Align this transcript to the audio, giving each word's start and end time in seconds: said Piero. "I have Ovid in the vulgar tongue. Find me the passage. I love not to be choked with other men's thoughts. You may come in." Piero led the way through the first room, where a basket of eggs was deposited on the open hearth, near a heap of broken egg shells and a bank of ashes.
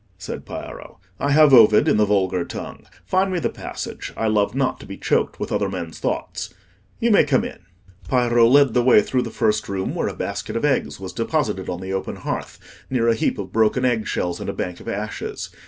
said 0.17 0.47
Piero. 0.47 0.99
"I 1.19 1.29
have 1.29 1.53
Ovid 1.53 1.87
in 1.87 1.97
the 1.97 2.05
vulgar 2.07 2.43
tongue. 2.43 2.87
Find 3.05 3.31
me 3.31 3.37
the 3.37 3.51
passage. 3.51 4.11
I 4.17 4.25
love 4.25 4.55
not 4.55 4.79
to 4.79 4.87
be 4.87 4.97
choked 4.97 5.39
with 5.39 5.51
other 5.51 5.69
men's 5.69 5.99
thoughts. 5.99 6.51
You 6.99 7.11
may 7.11 7.23
come 7.23 7.45
in." 7.45 7.59
Piero 8.09 8.47
led 8.47 8.73
the 8.73 8.81
way 8.81 9.03
through 9.03 9.21
the 9.21 9.29
first 9.29 9.69
room, 9.69 9.93
where 9.93 10.07
a 10.07 10.15
basket 10.15 10.55
of 10.55 10.65
eggs 10.65 10.99
was 10.99 11.13
deposited 11.13 11.69
on 11.69 11.81
the 11.81 11.93
open 11.93 12.15
hearth, 12.15 12.57
near 12.89 13.07
a 13.07 13.13
heap 13.13 13.37
of 13.37 13.53
broken 13.53 13.85
egg 13.85 14.07
shells 14.07 14.39
and 14.39 14.49
a 14.49 14.53
bank 14.53 14.79
of 14.79 14.87
ashes. 14.89 15.51